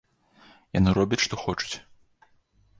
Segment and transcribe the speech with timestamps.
[0.79, 1.73] Яны робяць што хочуць!